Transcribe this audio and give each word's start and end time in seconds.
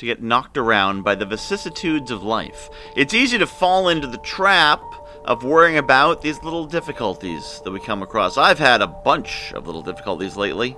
to 0.00 0.06
get 0.06 0.22
knocked 0.22 0.56
around 0.56 1.02
by 1.02 1.14
the 1.14 1.26
vicissitudes 1.26 2.10
of 2.10 2.22
life. 2.22 2.70
It's 2.96 3.12
easy 3.12 3.36
to 3.36 3.46
fall 3.46 3.90
into 3.90 4.06
the 4.06 4.16
trap 4.16 4.82
of 5.26 5.44
worrying 5.44 5.76
about 5.76 6.22
these 6.22 6.42
little 6.42 6.64
difficulties 6.64 7.60
that 7.64 7.70
we 7.70 7.80
come 7.80 8.02
across. 8.02 8.38
I've 8.38 8.58
had 8.58 8.80
a 8.80 8.86
bunch 8.86 9.52
of 9.52 9.66
little 9.66 9.82
difficulties 9.82 10.38
lately. 10.38 10.74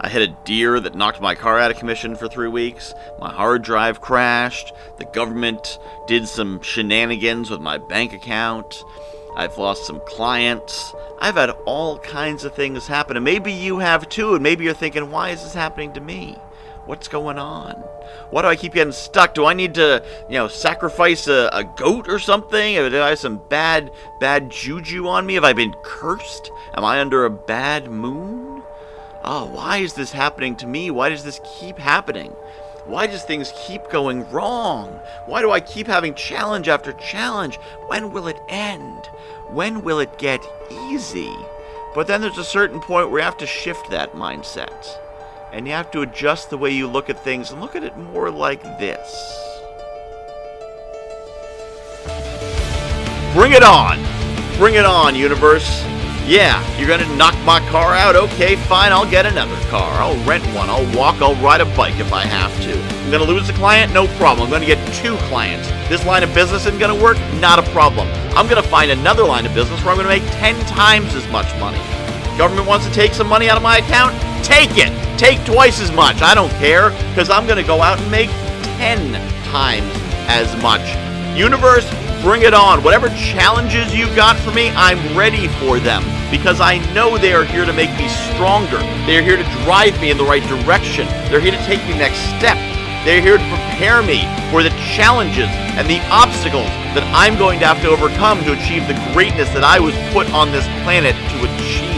I 0.00 0.08
hit 0.08 0.28
a 0.28 0.36
deer 0.44 0.80
that 0.80 0.96
knocked 0.96 1.20
my 1.20 1.36
car 1.36 1.60
out 1.60 1.70
of 1.70 1.78
commission 1.78 2.16
for 2.16 2.26
three 2.26 2.48
weeks. 2.48 2.92
My 3.20 3.32
hard 3.32 3.62
drive 3.62 4.00
crashed. 4.00 4.72
The 4.98 5.04
government 5.04 5.78
did 6.08 6.26
some 6.26 6.60
shenanigans 6.60 7.50
with 7.50 7.60
my 7.60 7.78
bank 7.78 8.12
account. 8.12 8.82
I've 9.36 9.56
lost 9.56 9.86
some 9.86 10.00
clients. 10.04 10.92
I've 11.20 11.36
had 11.36 11.50
all 11.64 12.00
kinds 12.00 12.44
of 12.44 12.56
things 12.56 12.88
happen. 12.88 13.16
And 13.16 13.24
maybe 13.24 13.52
you 13.52 13.78
have 13.78 14.08
too. 14.08 14.34
And 14.34 14.42
maybe 14.42 14.64
you're 14.64 14.74
thinking, 14.74 15.12
why 15.12 15.30
is 15.30 15.44
this 15.44 15.54
happening 15.54 15.92
to 15.92 16.00
me? 16.00 16.36
What's 16.86 17.08
going 17.08 17.38
on? 17.38 17.72
Why 18.30 18.42
do 18.42 18.48
I 18.48 18.56
keep 18.56 18.74
getting 18.74 18.92
stuck? 18.92 19.32
Do 19.32 19.46
I 19.46 19.54
need 19.54 19.74
to, 19.74 20.04
you 20.28 20.36
know, 20.36 20.48
sacrifice 20.48 21.26
a, 21.28 21.48
a 21.52 21.64
goat 21.64 22.08
or 22.08 22.18
something? 22.18 22.74
Do 22.74 23.00
I 23.00 23.10
have 23.10 23.18
some 23.18 23.40
bad, 23.48 23.90
bad 24.20 24.50
juju 24.50 25.08
on 25.08 25.24
me? 25.24 25.34
Have 25.34 25.44
I 25.44 25.54
been 25.54 25.74
cursed? 25.82 26.50
Am 26.76 26.84
I 26.84 27.00
under 27.00 27.24
a 27.24 27.30
bad 27.30 27.90
moon? 27.90 28.62
Oh, 29.22 29.46
why 29.46 29.78
is 29.78 29.94
this 29.94 30.12
happening 30.12 30.56
to 30.56 30.66
me? 30.66 30.90
Why 30.90 31.08
does 31.08 31.24
this 31.24 31.40
keep 31.58 31.78
happening? 31.78 32.32
Why 32.84 33.06
does 33.06 33.22
things 33.22 33.54
keep 33.66 33.88
going 33.88 34.30
wrong? 34.30 35.00
Why 35.24 35.40
do 35.40 35.50
I 35.50 35.60
keep 35.60 35.86
having 35.86 36.14
challenge 36.14 36.68
after 36.68 36.92
challenge? 36.92 37.56
When 37.86 38.12
will 38.12 38.28
it 38.28 38.42
end? 38.50 39.06
When 39.48 39.82
will 39.82 40.00
it 40.00 40.18
get 40.18 40.44
easy? 40.70 41.34
But 41.94 42.06
then 42.06 42.20
there's 42.20 42.36
a 42.36 42.44
certain 42.44 42.80
point 42.80 43.08
where 43.08 43.20
you 43.20 43.24
have 43.24 43.38
to 43.38 43.46
shift 43.46 43.88
that 43.88 44.12
mindset 44.12 44.98
and 45.54 45.68
you 45.68 45.72
have 45.72 45.88
to 45.92 46.02
adjust 46.02 46.50
the 46.50 46.58
way 46.58 46.70
you 46.70 46.88
look 46.88 47.08
at 47.08 47.22
things 47.22 47.52
and 47.52 47.60
look 47.60 47.76
at 47.76 47.84
it 47.84 47.96
more 47.96 48.28
like 48.28 48.60
this. 48.76 49.08
Bring 53.32 53.52
it 53.52 53.62
on! 53.62 53.98
Bring 54.58 54.74
it 54.74 54.84
on, 54.84 55.14
universe! 55.14 55.84
Yeah, 56.26 56.58
you're 56.76 56.88
gonna 56.88 57.16
knock 57.16 57.36
my 57.44 57.60
car 57.70 57.94
out? 57.94 58.16
Okay, 58.16 58.56
fine, 58.56 58.90
I'll 58.90 59.08
get 59.08 59.26
another 59.26 59.56
car. 59.68 59.92
I'll 60.00 60.16
rent 60.24 60.44
one, 60.56 60.68
I'll 60.68 60.96
walk, 60.96 61.22
I'll 61.22 61.36
ride 61.36 61.60
a 61.60 61.76
bike 61.76 62.00
if 62.00 62.12
I 62.12 62.24
have 62.24 62.52
to. 62.62 62.82
I'm 63.04 63.10
gonna 63.12 63.24
lose 63.24 63.48
a 63.48 63.52
client? 63.52 63.92
No 63.92 64.08
problem. 64.16 64.46
I'm 64.46 64.50
gonna 64.50 64.66
get 64.66 64.94
two 64.94 65.16
clients. 65.28 65.68
This 65.88 66.04
line 66.04 66.24
of 66.24 66.34
business 66.34 66.66
isn't 66.66 66.80
gonna 66.80 67.00
work? 67.00 67.16
Not 67.34 67.60
a 67.60 67.70
problem. 67.70 68.08
I'm 68.36 68.48
gonna 68.48 68.62
find 68.62 68.90
another 68.90 69.22
line 69.22 69.46
of 69.46 69.54
business 69.54 69.80
where 69.84 69.90
I'm 69.90 69.98
gonna 69.98 70.08
make 70.08 70.24
10 70.32 70.58
times 70.66 71.14
as 71.14 71.28
much 71.28 71.46
money. 71.60 72.03
Government 72.38 72.66
wants 72.66 72.86
to 72.86 72.92
take 72.92 73.12
some 73.14 73.28
money 73.28 73.48
out 73.48 73.56
of 73.56 73.62
my 73.62 73.78
account? 73.78 74.14
Take 74.44 74.76
it! 74.76 74.90
Take 75.18 75.44
twice 75.44 75.80
as 75.80 75.92
much. 75.92 76.22
I 76.22 76.34
don't 76.34 76.50
care, 76.58 76.90
because 77.10 77.30
I'm 77.30 77.46
going 77.46 77.58
to 77.58 77.66
go 77.66 77.80
out 77.80 78.00
and 78.00 78.10
make 78.10 78.30
10 78.78 79.12
times 79.44 79.90
as 80.26 80.50
much. 80.60 80.82
Universe, 81.38 81.88
bring 82.22 82.42
it 82.42 82.54
on. 82.54 82.82
Whatever 82.82 83.08
challenges 83.10 83.94
you 83.94 84.06
got 84.16 84.36
for 84.38 84.50
me, 84.50 84.70
I'm 84.70 85.16
ready 85.16 85.46
for 85.62 85.78
them 85.78 86.02
because 86.30 86.60
I 86.60 86.78
know 86.92 87.16
they 87.16 87.32
are 87.32 87.44
here 87.44 87.64
to 87.64 87.72
make 87.72 87.90
me 87.96 88.08
stronger. 88.08 88.78
They 89.06 89.18
are 89.18 89.22
here 89.22 89.36
to 89.36 89.44
drive 89.62 90.00
me 90.00 90.10
in 90.10 90.18
the 90.18 90.24
right 90.24 90.42
direction. 90.48 91.06
They're 91.30 91.40
here 91.40 91.52
to 91.52 91.64
take 91.64 91.84
me 91.86 91.96
next 91.96 92.18
step. 92.36 92.58
They're 93.04 93.20
here 93.20 93.38
to 93.38 93.48
prepare 93.48 94.02
me 94.02 94.26
for 94.50 94.62
the 94.62 94.70
challenges 94.96 95.48
and 95.78 95.86
the 95.86 96.00
obstacles 96.10 96.66
that 96.96 97.04
I'm 97.14 97.38
going 97.38 97.60
to 97.60 97.66
have 97.66 97.80
to 97.82 97.88
overcome 97.88 98.42
to 98.44 98.52
achieve 98.52 98.88
the 98.88 98.98
greatness 99.12 99.48
that 99.50 99.62
I 99.62 99.78
was 99.78 99.94
put 100.12 100.26
on 100.32 100.50
this 100.50 100.66
planet 100.82 101.14
to 101.14 101.36
achieve. 101.44 101.93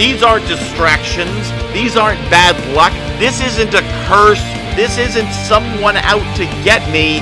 These 0.00 0.22
aren't 0.22 0.48
distractions. 0.48 1.52
These 1.74 1.94
aren't 1.94 2.20
bad 2.30 2.56
luck. 2.74 2.94
This 3.18 3.42
isn't 3.42 3.74
a 3.74 3.82
curse. 4.08 4.40
This 4.74 4.96
isn't 4.96 5.30
someone 5.30 5.98
out 5.98 6.24
to 6.38 6.46
get 6.64 6.80
me. 6.90 7.18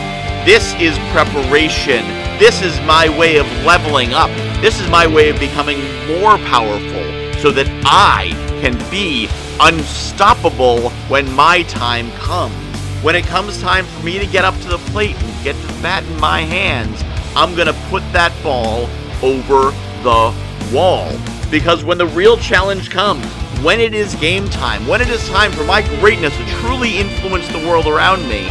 This 0.47 0.75
is 0.75 0.97
preparation. 1.11 2.07
This 2.39 2.63
is 2.63 2.79
my 2.87 3.09
way 3.19 3.39
of 3.39 3.47
leveling 3.65 4.15
up. 4.15 4.31
This 4.63 4.79
is 4.79 4.89
my 4.91 5.09
way 5.09 5.29
of 5.29 5.41
becoming 5.41 5.81
more 6.21 6.39
powerful 6.47 7.03
so 7.41 7.51
that 7.51 7.67
I 7.85 8.29
can 8.61 8.79
be 8.93 9.29
unstoppable 9.59 10.91
when 11.09 11.29
my 11.35 11.65
time 11.65 12.13
comes. 12.13 12.55
When 13.03 13.17
it 13.17 13.25
comes 13.25 13.61
time 13.61 13.87
for 13.87 14.07
me 14.07 14.21
to 14.21 14.27
get 14.29 14.45
up 14.45 14.55
to 14.61 14.69
the 14.69 14.79
plate 14.93 15.21
and 15.21 15.45
get 15.45 15.57
the 15.63 15.83
bat 15.83 16.05
in 16.05 16.21
my 16.21 16.43
hands, 16.43 17.03
I'm 17.35 17.57
going 17.57 17.67
to 17.67 17.81
put 17.91 18.05
that 18.13 18.33
ball 18.45 18.89
over 19.21 19.73
the 20.05 20.33
wall. 20.73 21.11
Because 21.51 21.83
when 21.83 21.99
the 21.99 22.07
real 22.07 22.37
challenge 22.37 22.91
comes, 22.91 23.25
when 23.63 23.81
it 23.81 23.95
is 23.95 24.15
game 24.17 24.49
time, 24.49 24.87
when 24.87 25.01
it 25.01 25.09
is 25.09 25.27
time 25.29 25.51
for 25.51 25.65
my 25.65 25.83
greatness 25.99 26.37
to 26.37 26.47
truly 26.61 26.99
influence 26.99 27.49
the 27.49 27.67
world 27.67 27.87
around 27.87 28.29
me, 28.29 28.47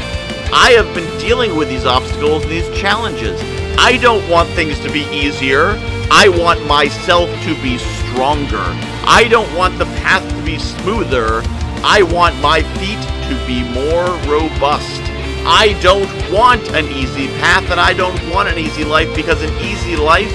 I 0.52 0.72
have 0.72 0.94
been 0.96 1.20
dealing 1.20 1.56
with 1.56 1.70
these 1.70 1.86
obstacles 1.86 2.44
and 2.44 2.52
these 2.52 2.70
challenges. 2.78 3.40
I 3.78 3.98
don't 4.02 4.28
want 4.30 4.50
things 4.50 4.80
to 4.80 4.92
be 4.92 5.02
easier. 5.12 5.76
I 6.10 6.30
want 6.30 6.66
myself 6.66 7.30
to 7.44 7.62
be 7.62 7.78
stronger. 7.78 8.64
I 9.06 9.28
don't 9.30 9.54
want 9.56 9.78
the 9.78 9.86
path 10.02 10.28
to 10.30 10.44
be 10.44 10.58
smoother. 10.58 11.42
I 11.84 12.02
want 12.02 12.40
my 12.42 12.64
feet 12.80 13.02
to 13.30 13.46
be 13.46 13.64
more 13.74 14.08
robust. 14.26 15.02
I 15.46 15.78
don't 15.82 16.10
want 16.32 16.68
an 16.72 16.86
easy 16.88 17.28
path 17.40 17.70
and 17.70 17.80
I 17.80 17.94
don't 17.94 18.20
want 18.34 18.50
an 18.50 18.58
easy 18.58 18.84
life 18.84 19.16
because 19.16 19.44
an 19.44 19.54
easy 19.60 19.96
life 19.96 20.32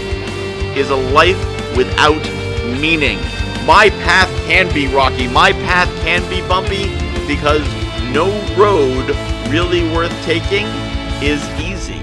is 0.77 0.91
a 0.91 0.97
life 0.97 1.37
without 1.77 2.23
meaning. 2.81 3.19
My 3.67 3.91
path 4.05 4.29
can 4.47 4.73
be 4.75 4.87
rocky, 4.89 5.29
my 5.29 5.53
path 5.53 5.89
can 6.03 6.29
be 6.29 6.41
bumpy, 6.49 6.89
because 7.27 7.63
no 8.13 8.29
road 8.57 9.17
really 9.49 9.83
worth 9.95 10.13
taking 10.25 10.67
is 11.23 11.43
easy. 11.61 12.03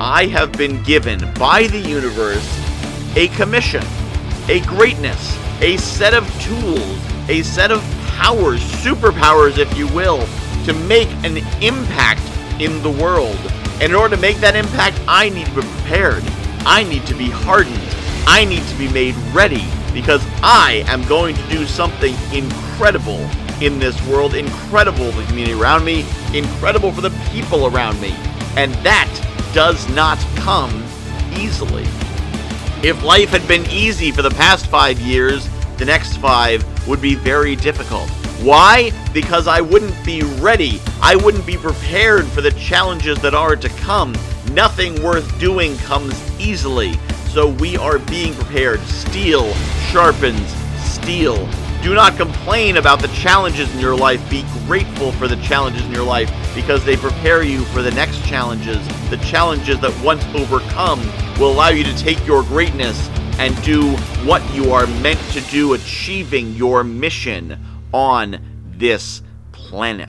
I 0.00 0.26
have 0.26 0.52
been 0.52 0.82
given 0.82 1.20
by 1.34 1.66
the 1.66 1.78
universe 1.78 2.46
a 3.16 3.28
commission, 3.28 3.84
a 4.48 4.60
greatness, 4.66 5.38
a 5.60 5.76
set 5.76 6.14
of 6.14 6.26
tools, 6.42 6.98
a 7.28 7.42
set 7.42 7.70
of 7.70 7.80
powers, 8.16 8.60
superpowers, 8.60 9.58
if 9.58 9.76
you 9.78 9.86
will, 9.88 10.26
to 10.64 10.72
make 10.88 11.08
an 11.24 11.38
impact 11.62 12.22
in 12.60 12.82
the 12.82 12.90
world. 12.90 13.38
And 13.74 13.84
in 13.84 13.94
order 13.94 14.16
to 14.16 14.20
make 14.20 14.38
that 14.38 14.56
impact, 14.56 15.00
I 15.08 15.28
need 15.28 15.46
to 15.46 15.54
be 15.54 15.62
prepared. 15.62 16.22
I 16.66 16.84
need 16.84 17.06
to 17.06 17.14
be 17.14 17.30
hardened. 17.30 17.93
I 18.26 18.44
need 18.44 18.66
to 18.68 18.74
be 18.76 18.88
made 18.88 19.14
ready 19.32 19.64
because 19.92 20.24
I 20.42 20.84
am 20.88 21.06
going 21.06 21.36
to 21.36 21.48
do 21.48 21.66
something 21.66 22.14
incredible 22.32 23.20
in 23.60 23.78
this 23.78 24.00
world, 24.06 24.34
incredible 24.34 25.12
for 25.12 25.20
the 25.20 25.26
community 25.26 25.58
around 25.58 25.84
me, 25.84 26.04
incredible 26.32 26.90
for 26.90 27.00
the 27.00 27.10
people 27.30 27.66
around 27.66 28.00
me. 28.00 28.12
And 28.56 28.72
that 28.76 29.10
does 29.52 29.88
not 29.90 30.18
come 30.36 30.84
easily. 31.32 31.84
If 32.82 33.02
life 33.04 33.30
had 33.30 33.46
been 33.46 33.64
easy 33.70 34.10
for 34.10 34.22
the 34.22 34.30
past 34.30 34.66
five 34.66 34.98
years, 35.00 35.48
the 35.76 35.84
next 35.84 36.16
five 36.16 36.64
would 36.88 37.00
be 37.00 37.14
very 37.14 37.56
difficult. 37.56 38.08
Why? 38.42 38.90
Because 39.12 39.46
I 39.46 39.60
wouldn't 39.60 40.04
be 40.04 40.22
ready. 40.22 40.80
I 41.00 41.16
wouldn't 41.16 41.46
be 41.46 41.56
prepared 41.56 42.26
for 42.26 42.40
the 42.40 42.50
challenges 42.52 43.18
that 43.20 43.34
are 43.34 43.56
to 43.56 43.68
come. 43.68 44.14
Nothing 44.52 45.02
worth 45.02 45.38
doing 45.38 45.76
comes 45.78 46.14
easily 46.40 46.98
so 47.34 47.48
we 47.48 47.76
are 47.76 47.98
being 47.98 48.32
prepared. 48.32 48.80
Steel 48.82 49.52
sharpens 49.90 50.54
steel. 50.78 51.48
Do 51.82 51.92
not 51.92 52.16
complain 52.16 52.76
about 52.76 53.02
the 53.02 53.08
challenges 53.08 53.74
in 53.74 53.80
your 53.80 53.96
life. 53.96 54.30
Be 54.30 54.44
grateful 54.66 55.10
for 55.10 55.26
the 55.26 55.36
challenges 55.42 55.84
in 55.84 55.92
your 55.92 56.04
life 56.04 56.30
because 56.54 56.84
they 56.84 56.96
prepare 56.96 57.42
you 57.42 57.64
for 57.64 57.82
the 57.82 57.90
next 57.90 58.24
challenges. 58.24 58.86
The 59.10 59.16
challenges 59.16 59.80
that 59.80 59.92
once 60.04 60.24
overcome 60.26 61.00
will 61.38 61.50
allow 61.50 61.70
you 61.70 61.82
to 61.82 61.96
take 61.98 62.24
your 62.24 62.44
greatness 62.44 63.08
and 63.40 63.60
do 63.64 63.96
what 64.24 64.48
you 64.54 64.70
are 64.70 64.86
meant 64.86 65.20
to 65.32 65.40
do, 65.50 65.74
achieving 65.74 66.52
your 66.52 66.84
mission 66.84 67.58
on 67.92 68.38
this 68.76 69.22
planet. 69.50 70.08